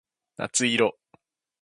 [0.35, 0.97] 夏色